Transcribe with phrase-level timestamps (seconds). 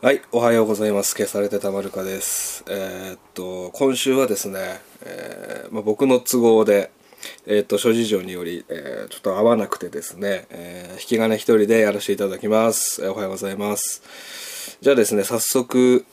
[0.00, 1.16] はい、おはようございます。
[1.16, 2.64] 消されてたまるかです。
[2.68, 6.92] えーっと、今週はですね、えーまあ、僕の都合で、
[7.48, 13.04] えーっと、諸事情により、えちょっと合わなくてですね、え引き金一人でやらせていただきます。
[13.04, 14.78] えおはようございます。
[14.80, 16.04] じゃあですね、早速、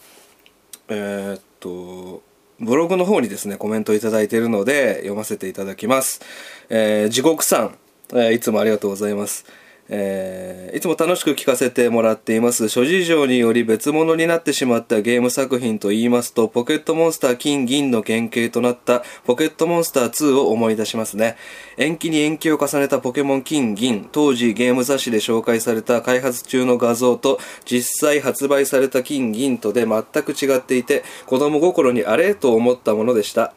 [0.87, 2.23] えっと、
[2.59, 6.21] ブログの方にですね、コメントいただいているので、読ませていただきます。
[6.69, 7.77] え地獄さん、
[8.15, 9.45] えいつもありがとうございます。
[9.89, 12.67] えーいつも楽しく聞かせてもらっています。
[12.67, 21.37] 諸事情により別物になってしまったゲーム作品と言いますと、ポケットモンスター金銀の原型となったポケットモンスター2を思い出しますね。
[21.77, 32.35] 延期に延期を重ねたポケモン金銀、当時ゲーム雑誌で紹介された開発中の画像と実際発売された金銀とで全く違っていて、子供心にあれ？
[32.35, 33.53] と思ったものでした。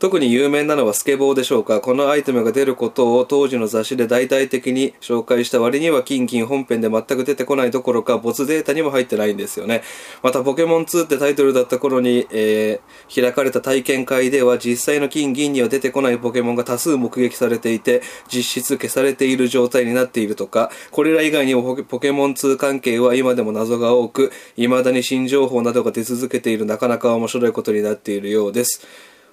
[0.00, 1.80] 特に有名なのはスケボーでしょうか。
[1.80, 9.82] このアイテムが出ることを当時の雑誌で大々的に紹介した割には金銀本編で全く出てこないどころか没データにも入ってないんですよね。
[10.22, 28.86] またポケモン2ってタイトルだった頃に、えー開かれた体験会では実際の金銀には出てこないポケモンが多数目撃されていて実質消されている状態になっているとかこれら以外にもポケポケモン2関係は今でも謎が多く未だに新情報などが出続けているなかなか面白いことになっているようです。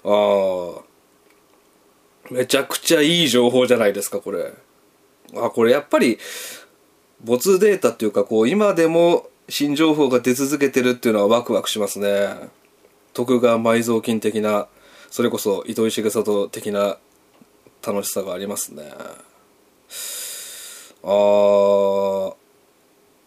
[0.10, 0.82] ああ
[2.32, 4.54] めちゃくちゃいい情報じゃないですかこれ。
[5.36, 6.18] あこれやっぱり
[7.24, 12.50] 没データっていうかこう今でも新情報が出続けてるっていうのはワクワクしますね。
[13.14, 14.68] 徳川埋蔵金的な
[15.10, 16.98] それこそ糸井重里的な
[17.86, 18.84] 楽しさがありますね。
[21.04, 22.36] あー。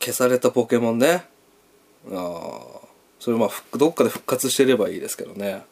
[0.03, 1.25] 消されたポケモンね。
[2.11, 2.81] あー。
[3.19, 5.63] それまあどっかで復活してればいいですけどね。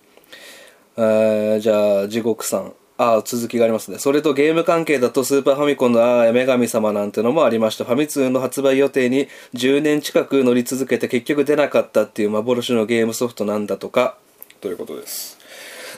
[1.01, 2.73] えーじゃあ地獄さん。
[3.01, 4.01] あー続きがありますね。
[4.01, 7.85] それとゲーム関係だとスーパーファミコンのあー女神様なんてのもありました。
[7.85, 14.17] ファミ通の発売予定に10年近く乗り続けて結局出なかったっていう幻のゲームソフトなんだとか。
[14.61, 15.39] ということです。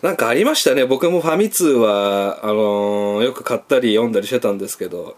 [0.02, 0.84] なんかありましたね。
[0.84, 5.16] 僕もファミ通はあのーよく買ったり読んだりしてたんですけど。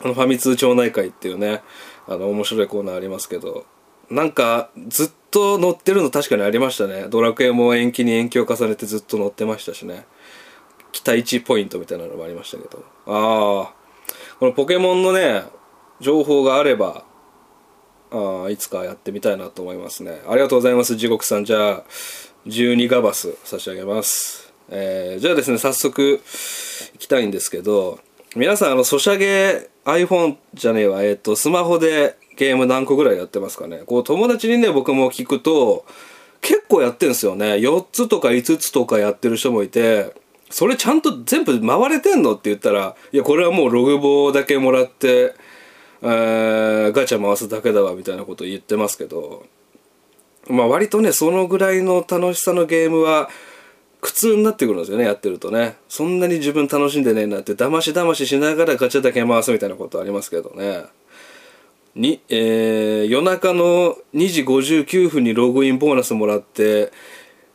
[0.00, 1.62] あのファミ通町内会っていうね
[2.06, 3.66] あの面白いコーナーありますけど。
[4.10, 7.06] なんかずっと載ってるの確かにありましたね。
[7.10, 10.06] ドラクエも延期に延期を重ねてずっと載ってましたしね。
[10.92, 12.84] 期待値ポイントみたいなのもありましたけど。
[13.06, 13.74] ああ
[14.38, 15.42] このポケモンのね
[16.00, 17.04] 情報があれば
[18.12, 20.22] ああいつかやってみたいなと思いますね。
[20.28, 21.44] ありがとうございます地獄さん。
[21.44, 21.84] じゃあ
[22.46, 24.52] 12ガバス差し上げます。
[24.68, 26.22] えーじゃあですね早速
[26.94, 27.98] いきたいんですけど
[28.36, 31.02] 皆さんあのソシャゲ iPhone じゃねえわ。
[31.02, 33.82] えっ、とスマホでゲーム何個ぐらいやってますかね。
[33.86, 35.84] こう友達にね僕も聞くと
[36.40, 37.54] 結構やってんすよね。
[37.54, 40.14] 4つとか5つとかやってる人もいて
[40.50, 45.34] それちゃんと全部回れてんのって言ったらいやこれはもうログ棒だけもらって、
[46.02, 49.46] えーガチャ回すだけだわみたいなこと言ってますけど
[50.48, 53.30] まあ割とねそのぐらいの楽しさのゲームは
[54.00, 55.76] 苦痛になってくるんですよねやってるとね。
[55.88, 60.84] そんなに自分楽しんでねえなってだましだまししながらガチャだけ回すみたいなことありますけどね。
[61.94, 66.90] に、えー夜中の2時59分にログインボーナスもらって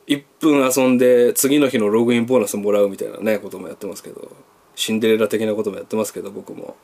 [0.07, 4.31] 1分遊んで次の日のログインボーナスもらうみたいなねこともやってますけど
[4.75, 6.77] シンデレラ的なこともやってますけど僕も、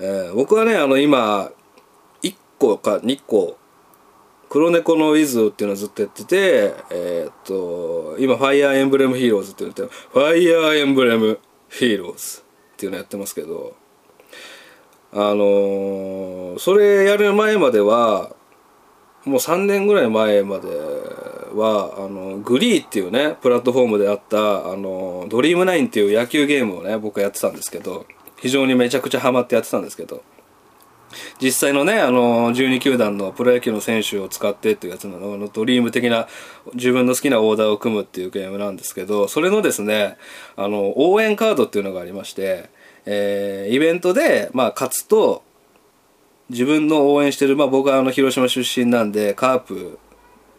[0.00, 1.50] えー僕はねあの今
[2.22, 3.58] 1個か2個
[4.48, 11.38] 黒猫のウィズっていうのをずっとやっててえーっと今ファイアーエンブレムヒーローズって言ってファイアーエンブレム
[11.68, 12.42] ヒーローズっ
[12.76, 13.74] ていうのやってますけど
[15.12, 18.30] あのそれやる前までは
[19.24, 20.68] もう3年ぐらい前まで
[21.54, 30.22] はあのグリーっていうねプラットフォームであったあのドリームナインっていう野球ゲームをね僕やってたんですけど非常にめちゃくちゃハマってやってたんですけど
[31.40, 36.28] 実際のねあの12球団のプロ野球の選手を使ってっていうやつののドリーム的な
[36.74, 40.16] 自分の好きなオーダーを組むっていうゲームなんですけどそれのですね
[40.56, 42.70] あの応援カードっていうのがありまして、
[43.06, 45.42] えーイベントで、まあ、勝つと
[46.50, 49.98] 自分の応援してる、まあ、僕はあの広島出身なんでカープ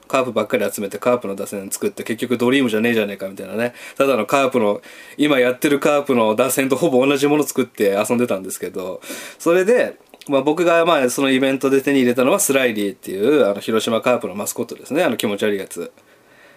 [0.09, 3.73] カープばっかり集めてカープの打線作って結局ドリームじゃねえじゃねえかみたいなね。
[3.95, 4.81] ただのカープの
[5.17, 9.01] 今やってるカープの打線とほぼ同じもの作って遊んでたんですけど
[9.37, 15.03] それで、まあ、僕がまあそのイベントで手に入れたのはスライリーっていうあの広島カープのマスコットですね。
[15.03, 15.91] あの気持ち悪いやつ。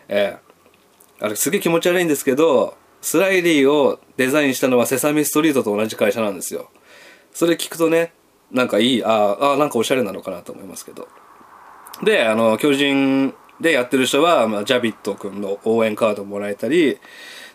[0.09, 0.53] ええ。
[1.21, 6.71] あれすげえ気持ち悪いんですけどスライリーをデザインしたのはセサミストリートと同じ会社なんですよ。
[7.33, 8.13] それ聞くとね
[8.51, 11.09] なんかいいああなんかおしゃれなのかなと思いますけど。
[12.03, 16.99] であの巨人でやってる人は、まあ、ジャビット君の応援カードもらえたり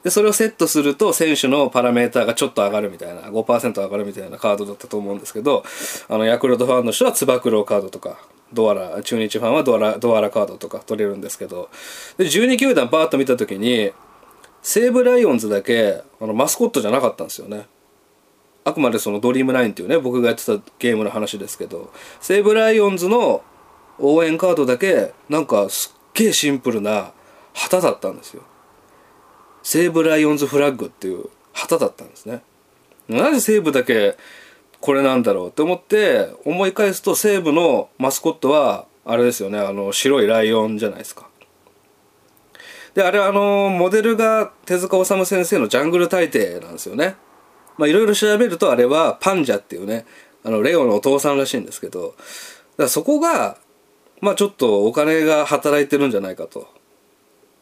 [0.03, 5.63] でそれをセットすると選手のパラメーターがちょっと上がるみたいな5%上がるみたいなカードだったと思うんですけど
[6.07, 8.19] あのヤクルトファンの人はつば九郎カードとか
[8.53, 11.69] ドアラ中日ファンはドアラドアラカードとか取れるんですけど。
[12.17, 13.91] で12球団バーッと見た時に
[14.69, 17.67] 西武ライオンズだけあのマスコットじゃなかったんですよね。
[18.65, 21.89] あくまでそのドリームナインっていうね僕がやってたゲームの話ですけど。
[22.19, 23.43] 西武ライオンズの
[23.97, 27.13] 応援カードだけなんかすっげえシンプルな
[27.53, 28.43] 旗だったんですよ。
[29.63, 32.41] 西武ライオンズフラッグっていう旗だったんですね。
[33.07, 34.17] なぜ西武だけ
[34.81, 41.29] これなんだろうって思って思い返すと西武のマスコットはあれですよねあの白いライオンじゃないですか。
[42.97, 47.15] であれはあのモデルが手塚治虫先生の「ジャングル大帝」なんですよね。
[47.77, 50.07] まあいろいろ調べるとあれはパンジャっていうね
[50.43, 52.13] あのレオのお父さんらしいんですけどだか
[52.77, 53.57] らそこが
[54.19, 56.67] まあちょっとお金が働いてるんじゃないかと。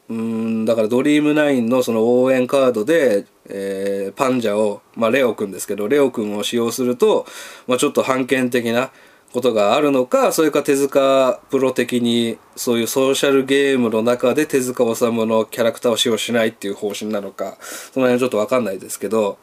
[0.08, 7.26] うんだからドリームナインのその応援カードで、えー、パンジャを、まあ、レオくんですけどレオくんを使用すると、
[7.68, 8.92] まあ、ちょっと反権的な
[9.36, 17.58] ことがあるのかそれか手塚プロ的にそういうソーシャルゲームの中で手塚治虫のキャラクターを使用しないっていう方針なのか
[17.92, 19.38] その辺はちょっと分かんないですけど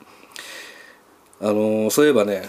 [1.43, 2.45] あの、そういえばね、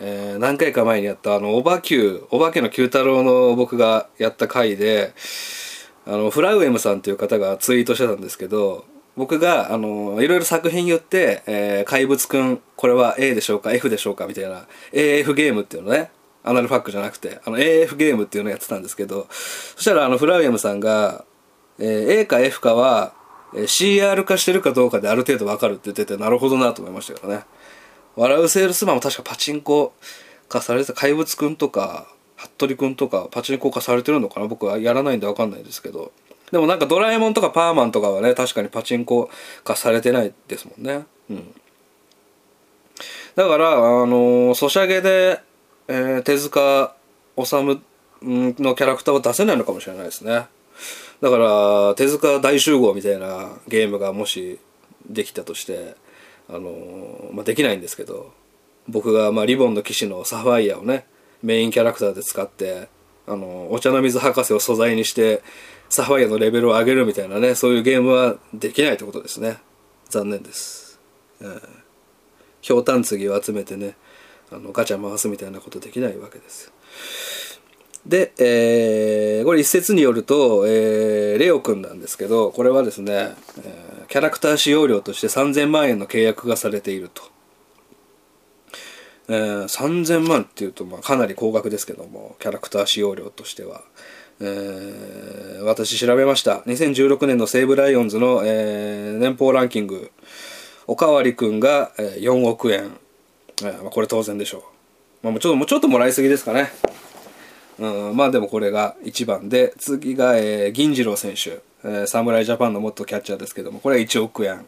[0.00, 5.14] えー、何回か前にやったあのおばきゅうお化けの九太郎の僕がやった回で
[6.06, 8.84] あのフラウエムさんという方がツイートしてたんですけど
[9.16, 16.10] 僕があのいろいろ作品言って、えー、怪物くんこれは A でしょうか F でしょうかみたいな AF ゲームっていうのね。
[16.44, 21.24] アナルファックじゃなくてあの AF ゲームっていうのをやってたんですけどそしたらあのフラウエムさんが、
[21.78, 23.14] えー、A か F かは
[23.54, 27.44] え CR 化してるかどうかである程度わかるって言っててなるほどなと思いましたけどね。
[28.16, 29.94] 笑うセールスマンも確かパチンコ
[30.48, 32.06] 化されてた怪物くんとか
[32.36, 34.46] 服部君とかパチンコ化されてるのかな？
[34.46, 36.12] 僕はやらないんで分かんないですけど。
[36.50, 39.30] でもなんかドラえもんとかパーマンとかはね確かにパチンコ
[39.64, 41.06] 化されてないですもんね。
[41.30, 41.54] うん。
[43.34, 43.72] だから
[44.02, 45.40] あのソシャゲで、
[45.94, 46.94] えー、手塚
[47.36, 47.82] 治虫
[48.62, 50.46] のキャラクターを出せないのかもしれないですね。
[51.20, 54.58] だから手塚大集合みたいなゲームがもし
[55.10, 55.94] できたとして
[56.48, 58.32] あの、まあ、できないんですけど
[58.88, 61.04] 僕が、まあ、リボンの騎士のサファイアをね
[61.42, 62.88] メインキャラクターで使って
[63.26, 65.42] あのお茶の水博士を素材にして
[65.90, 69.58] サファイアのレベルを上げるみたいなねそういうゲームはできないってことですね。
[70.08, 71.00] 残念です、
[71.40, 71.60] えー、
[72.62, 73.94] ひょうたん継ぎを集めてね
[74.54, 76.72] あのガチャ回すみたいなことできないわけです。
[78.06, 83.34] で、えー、これ一説によると、えー、レオくんなんですけどこれはですね、
[83.64, 87.22] えー、キャラクター使用料として3000万円の契約がされていると。
[89.28, 93.82] えー、3000万っていうとまあかなり高額ですけどもキャラクター使用料としては、
[94.40, 96.58] えー、私調べました。
[96.66, 100.10] 2016年の西武ライオンズの、えー、年俸ランキング。
[100.88, 102.90] おかわりくんが4億円、
[103.62, 104.62] まあ、これ当然でしょう、
[105.22, 106.70] まあ、もうちょっともうちょっともらいすぎですかね。
[107.78, 114.66] うん、まあでもこれが1番で次が、えー、銀次郎選手、えー、侍ジャパンの元キャッチャーですけどもこれは1億円。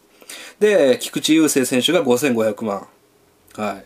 [0.59, 2.87] で菊池雄星選手が5500万。
[3.57, 3.83] は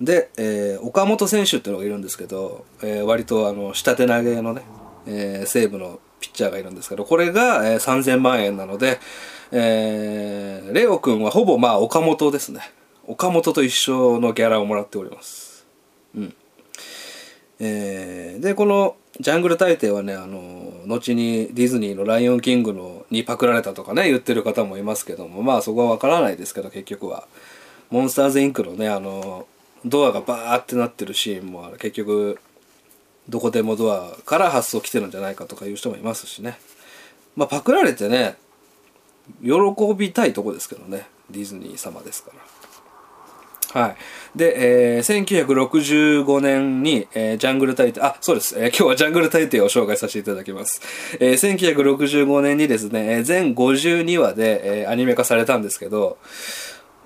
[0.00, 0.04] い。
[0.04, 4.62] で、えー、岡本選手っていうのがいるんですけど、えー、割とあの下手投げのね、
[5.06, 9.00] えー、西武のピッチャーがいるんですけどこれが、えー、3000万円なので、
[9.52, 12.72] えー、レオ君はほぼまあ岡本ですね。
[13.08, 15.66] 岡本と一緒のギャラをもらっております。
[16.14, 16.34] うん。
[17.58, 27.26] えー、でこのジャングル大帝はねあの後にディズニーの「ライオンキングの」にパクられたとかね言ってる方もいますけどもまあそこは分からないですけど結局は。
[27.90, 29.46] モンスターズインクのねあの
[29.86, 32.38] ドアがバーってなってるシーンも結局
[33.28, 36.58] どこでもドアから発想来てるんじゃないかとかいう人もいますしね。
[37.34, 38.36] まあパクられてね
[39.42, 39.52] 喜
[39.96, 41.06] びたいとこですけどね。
[41.30, 42.57] ディズニー様ですから。
[43.72, 43.96] はい。
[44.36, 45.46] で、えー、
[46.24, 50.80] 1965年に、えー、ジャングル大帝あそうです、えー、今日はジャングル大帝を紹介させていただきます、
[51.20, 56.18] えー、1965年にですね全52話で、えー、アニメ化されたんですけど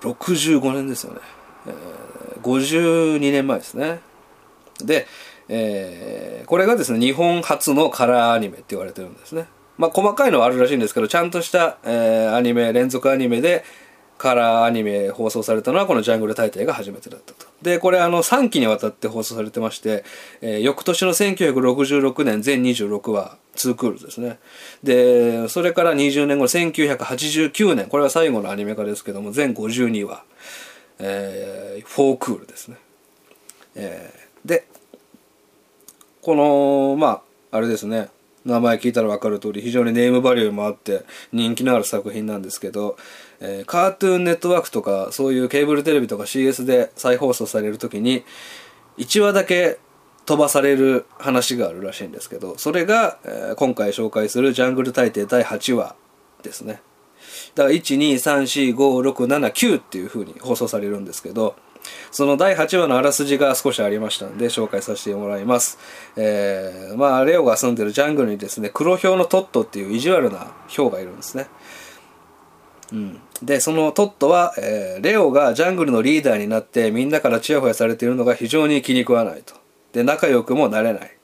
[0.01, 1.19] 65年ですよね、
[1.67, 2.03] えー
[2.43, 4.01] 52年前ですね。
[4.83, 5.07] で、
[5.47, 9.47] えー、これがですね日本初のカラーアニメって言われてるんですね。
[9.77, 13.63] まあ細かいのはあるらしいんですけどちゃんとした、えー、アニメ連続アニメで
[14.17, 17.47] カラーアニメ放送されたのはこの「ジャングル大帝」が初めてだったと。
[17.61, 20.03] でこれあの3期にわたって放送されてまして、
[20.41, 24.37] えー、翌年の1966年全26話2クールですね
[24.83, 30.23] でそれから20年後1989年これは最後のアニメ化ですけども全52話
[30.99, 32.77] えー、フォークールですね。
[33.75, 34.67] えー、で
[36.21, 38.09] このまああれですね
[38.45, 42.97] 名前聞いたら分かる通り非常にネームバリューもあって人気のある作品なんですけど、
[43.39, 48.23] えー、カートゥーンネットワークとかそういうケーブルテレビとか CS で再放送される時に
[48.97, 49.79] 1話だけ
[50.25, 55.95] 飛ばされる話があるらしいんですけどそれが、えー今回紹介する「ジャングル大帝」第8話
[56.41, 56.81] ですね。
[57.55, 61.55] だから12、3、4、5、6、79っていう風に放送されるんですけど
[62.11, 65.77] その第8話のあらすじが少しありましたんで紹介させてもらいます。
[66.15, 71.47] えー、まあ、レオが住んでるジャングルにですね、黒ヒョウのトットっていう意地悪なヒョウがいるんですね。
[72.91, 73.19] うん。
[73.41, 79.55] で、そのトットは、えーレオがジャングルのリーダーになってみんなからチヤホヤされているのが非常に気に食わないと。
[79.93, 81.17] で、仲良くもなれない。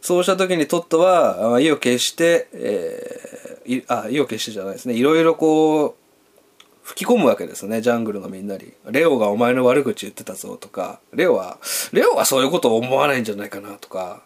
[0.00, 4.94] そうした時にトットは、意を決して、えーあ、意を決してじゃないですね。
[4.94, 5.94] いろいろこう、
[6.88, 8.72] 吹き込むわけですね、ジャングルのみんなに。
[8.90, 11.58] レオがお前の悪口言ってたぞとか、レオは、
[11.92, 14.22] レオはそういうことを思わないんじゃないかなとか、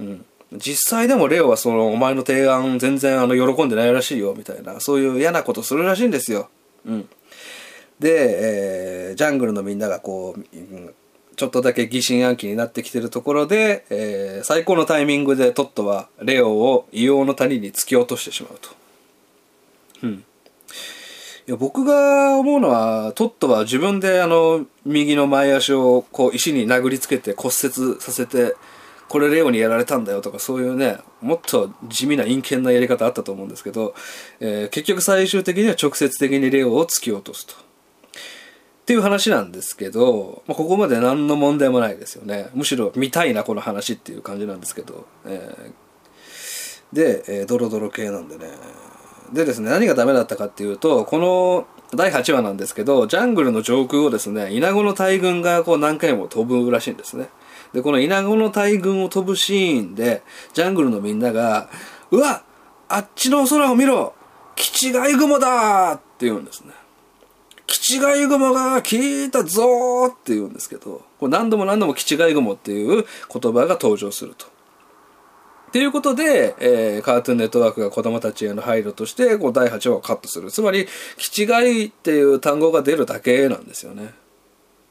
[0.00, 0.24] うん。
[0.54, 6.48] 実際でもレオはそのお前の提案全然あの喜んでないらしいよみたいな、そういう嫌なことするらしいんですよ。
[6.86, 7.08] うん。
[8.00, 10.94] で、えージャングルのみんながこう、うん
[11.36, 18.70] ちょっとだけ疑心暗鬼になってきてるところで、えー最高のタイミングでトットはレオを硫黄の谷に突き落としてしまうと。
[20.04, 20.24] うん。
[21.48, 28.56] いや僕が思うのはトットは自分であの右の前足をこう石に殴りつけて骨折させて
[29.08, 33.94] これレオにやられたんだよとかそういうねもっと地味な陰険なやり方あったと思うんですけど、
[34.40, 37.54] えー結局最終的には直接的にレオを突き落とすと。
[37.54, 37.56] っ
[38.86, 42.48] ていう話なんですけど、まあ、ここまで何の問題もないですよね。
[42.54, 45.06] むしろ見たいな、この話っていう感じなんですけど。
[45.24, 45.72] えー
[46.92, 48.46] で、えードロドロ系なんでね。
[49.32, 57.28] でですね、何がダメだったかっていうと、この第8話なんですけど、ジャングルの上空をですね、イナゴの大群がこう何回も飛ぶらしいんですね。
[57.72, 60.22] で、このイナゴの大群を飛ぶシーンで、
[60.54, 61.68] ジャングルのみんなが、
[62.10, 62.42] うわ
[62.88, 64.14] あっちの空を見ろ
[64.54, 66.72] キチガイ雲だって言うんですね。
[67.66, 74.46] キチガイ雲が聞いたぞーって言うんですけど、これ何度も何度もキチガイ雲っていう言葉が登場すると。
[75.76, 80.50] っていうことで、えーカートゥーンネットワークが子供たちへの配慮として、こう第8話をカットする。
[80.50, 84.14] つまり、キチガイっていう単語が出るだけなんですよね。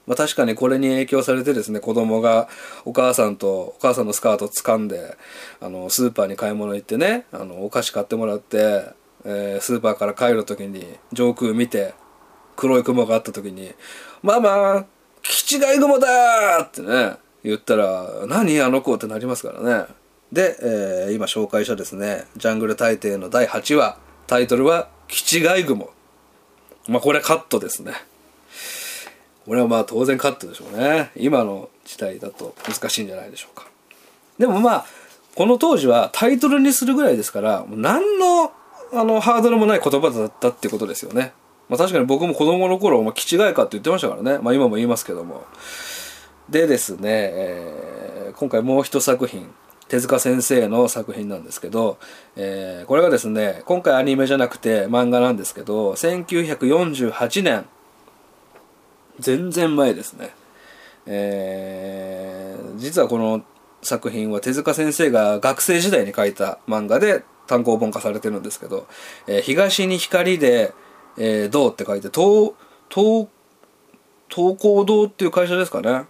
[0.05, 2.47] まあ確かにこれに影響されてですね、子供が
[2.85, 5.17] お母さんと、お母さんのスカートを掴んで、
[5.59, 8.83] あの、スーパーに買い物行ってね、あの、お菓子買ってもらって、
[9.25, 11.95] えースーパーから帰る時に上空見て、
[12.55, 13.73] 黒い雲があった時に
[14.21, 14.85] 「ママ
[15.23, 20.04] キチガイ雲だ!」ってね言ったら「何あの子」ってなりますからね
[20.35, 25.89] で、えー今紹介したですね「ジャングル大帝」の第8話タイトルは「キチガイ雲」
[26.89, 27.93] まあこれはカットですね。
[29.45, 31.11] これはまあ当然カットでしょうね。
[31.15, 33.65] 今の時代だと難しいんじゃないでしょうか。
[34.37, 34.85] でもまあ
[35.35, 38.51] この当時はタイトルにするぐらいですからもう何の
[38.91, 41.31] あのハードルもない言葉だったってことですよね。
[41.69, 44.39] まあ確かに僕も子供の頃、まあ、気違いかって言ってましたからね。
[44.39, 45.45] まあ今も言いますけども。
[46.49, 49.49] でですね、えー今回もう一作品。
[49.87, 51.97] 手塚先生の作品なんですけど、
[52.35, 57.65] えーこれがですね今回アニメじゃなくて漫画なんですけど1948年
[59.19, 60.33] 全然前ですね。
[61.05, 63.43] えー実はこの
[63.81, 68.87] 作品は手塚先生が学生時代に書いた漫画で単行本化されてるんですけど
[69.27, 70.73] 「えー東に光で、
[71.17, 72.53] えー銅」って書いて東
[72.89, 73.27] 東
[74.29, 76.05] 東光堂っていう会社ですかね。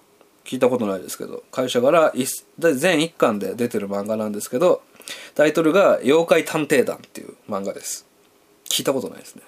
[0.45, 4.81] 聞いたことないですけど会社から全1巻で出てる漫画なんですけど
[5.33, 8.05] タイトルが「妖怪探偵団」っていう漫画です。
[8.69, 9.41] 聞いたことないですね。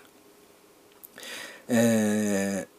[1.69, 2.77] えー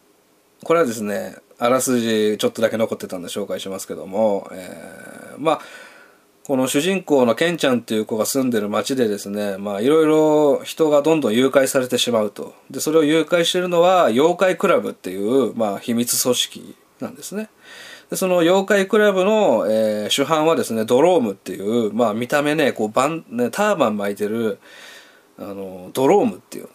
[0.65, 5.61] これはですねあらすじちょっとだけ残ってたんで紹介しますけども、えーまあ
[6.49, 12.55] この主人公のケンちゃんっていう子が住んでる町でですねまあいろいろ人がどんどん誘拐されてしまうと。
[12.71, 17.51] でそれを誘拐してるのは妖怪クラブっていう、まあ、秘密組織なんですね。
[18.11, 24.59] でその妖怪クラブの、えー主犯はですねドロームっていう、まあ、見た目ねこうバン、ね、ターバン巻いてる
[25.39, 26.71] あのドロームっていうね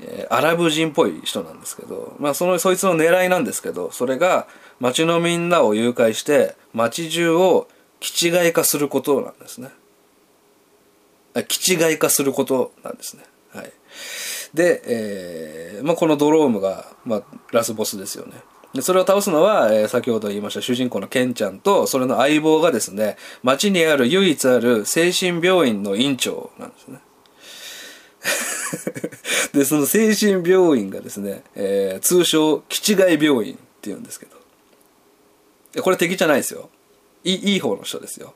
[0.00, 4.48] えーアラブ人っぽい人なんですけど、まあ、そのそいつの狙いなんですけどそれが
[4.80, 7.68] 町のみんなを誘拐して町中を
[8.00, 9.70] 気違い化することなんですね。
[11.34, 13.24] あ気違い化することなんですね。
[13.52, 13.72] はい。
[14.52, 18.34] で、えーまあ、このドロームが、まあ、ラスボスですよね。
[18.74, 26.98] でそれを倒すのは、えー先ほど言いました主人公のケンちゃんとそれの相棒がですね町にある唯一ある精神病院の院長なんですね。
[29.52, 34.34] でその精神病院がですね、えー通称気違い病院っていうんですけど。
[35.82, 36.70] これ敵じゃないですよ。
[37.22, 38.34] いいい方の人ですよ。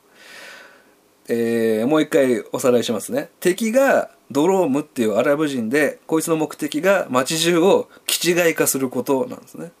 [1.27, 3.29] えーもう一回おさらいしますね。
[3.41, 9.71] 敵がドロームっていうアラブ人でこいつの目的が街中を気違い化することなんですね。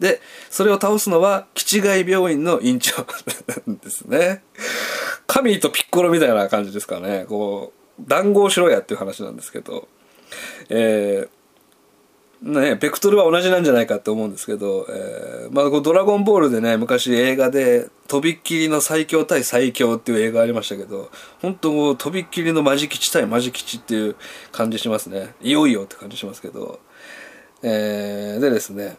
[0.00, 3.06] でそれを倒すのは気違い病院の院長
[3.82, 4.42] ですね。
[5.26, 7.26] 神とピッコロみたいな感じですかね。
[7.28, 9.86] こう談合しろやっていう話なんですけど。
[10.68, 11.40] えー
[12.42, 21.10] ね、ベクトルは同じなんじゃないかって思うんですけど、えー、まあ、ドラゴンボールでね、昔映画で、とびっきりの最強対最強っていう映画ありましたけど、
[21.42, 24.16] 本当もう、とびっきりのマジ吉対マジ吉っていう
[24.52, 25.34] 感じしますね。
[25.42, 26.80] いよいよって感じしますけど、
[27.62, 28.96] えー、でですね、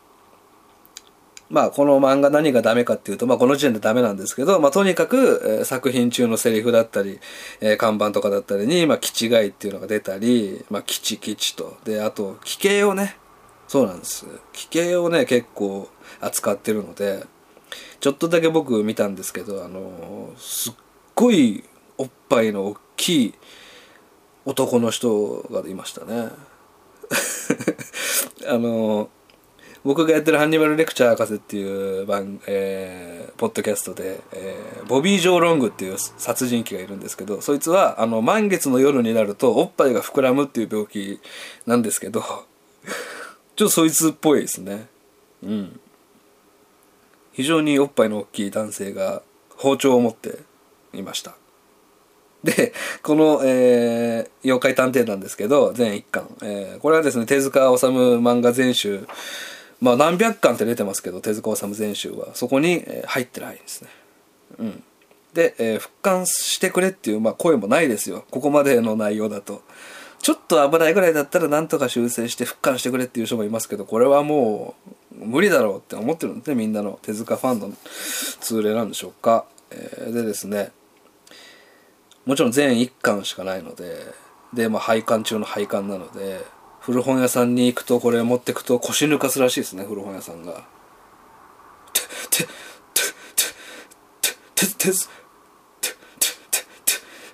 [1.52, 7.20] まあ、この漫画何がダメかっていうと、まあ、この時点でダメなんですけど、まあ、とにかく、えー、作品中のセリフだったり、
[7.60, 11.78] えー、看板とかだったりに、まあ、気違いっていうのが出たり、まあ、キチキチと。
[11.84, 13.18] で、あと、奇形をね、
[13.68, 14.26] そうなんです。
[14.54, 15.90] 奇形をね、結構
[16.22, 17.26] 扱ってるので、
[18.00, 20.74] ちょっとだけ僕見たんですけど、あの、すっ
[21.16, 21.64] ごい
[21.98, 23.34] おっぱいの大きい
[24.46, 26.30] 男の人がいましたね。
[28.48, 29.10] あの、
[29.84, 41.20] 僕がやってるハンニバルレクチャー博士っていう番、えー、ポッドキャストで、えー、ボビー・ジョー・ロングっていう殺人鬼がいるんですけど、そいつは、あの、満月の夜になるとおっぱいが膨らむっていう病気
[41.66, 42.22] なんですけど、
[43.56, 44.88] ちょっとそいつっぽいですね。
[45.44, 45.80] うん。
[47.34, 49.24] 非常におっぱいの大きい男性が
[49.58, 50.38] 包丁を持って
[50.94, 51.34] いました。
[52.44, 52.74] で
[53.04, 59.08] この、えー「妖怪探偵」なんですけど全1巻、えー、これはですね手塚治虫漫画全集
[59.82, 62.30] まあ何百巻って出てますけど手塚治虫全集は。
[62.36, 63.90] そこに、入ってないんですね。
[64.60, 64.84] うん。
[65.34, 68.26] で、えー、復刊してくれっていう、まあ、声もないですよ。
[68.32, 69.64] ここまでの内容だと。
[70.22, 74.76] ちょっと危ないぐらいだったらなんとか修正して復刊してくれっていう人もいますけどこれはも
[75.20, 76.56] う無理だろうって思ってるんですね。
[76.56, 77.74] みんなの手塚ファンの
[78.40, 80.72] 通例なんでしょうか、えー、でですね。
[82.26, 83.98] もちろん全1巻しかないので
[84.54, 86.42] でまあ廃刊中の廃刊なので
[86.82, 90.66] 古本屋さんに行くとこれ持ってくと腰抜かすらしいですね古本屋さんが。
[91.94, 92.48] ててて
[94.58, 94.92] ててて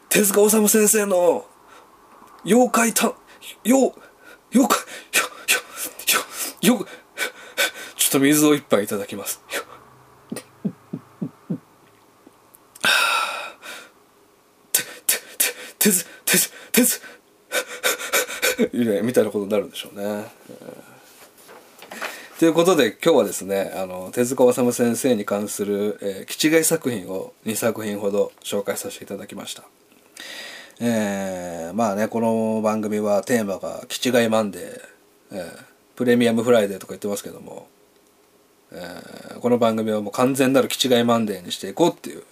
[0.10, 1.46] 手塚治虫先生の
[2.44, 3.14] 妖怪た、
[3.66, 3.94] 妖、
[4.54, 4.80] 妖怪、
[6.64, 6.88] よ、よ、よ、
[7.98, 9.42] ちょっと水を一杯いただきます。
[10.32, 10.42] て、
[14.72, 15.20] て、て、
[15.78, 16.38] てず、て、
[16.72, 16.84] て、
[19.04, 20.26] みたいなことになるんでしょうね。
[22.40, 29.64] ということで今日はですねあの手塚治虫先生に関する、えー、気違い作品を2作品ほど紹介させていただきました。
[30.80, 34.82] えー、まあねこの番組はテーマが「気違いマンデー」
[35.34, 35.60] えー、
[35.96, 37.68] プレミアムフライデーとか言ってますけども、
[38.72, 42.24] えー、この番組はもう完全なる気違いマンデーにしていこうっていう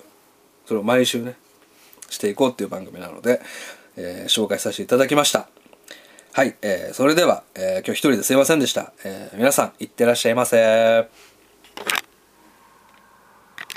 [0.68, 1.36] それを毎週ね
[2.10, 3.42] していこうっていう番組なので、
[3.98, 5.50] えー、紹介させていただきました
[6.36, 11.08] はい、えー、それでは、えー、今日一人ですいませんでした、えー、皆さんいってらっしゃいませ。